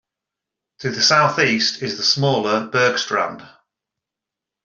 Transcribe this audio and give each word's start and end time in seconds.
To 0.79 0.89
the 0.89 0.99
southeast 0.99 1.83
is 1.83 1.97
the 1.97 2.03
smaller 2.03 2.67
Bergstrand. 2.67 3.47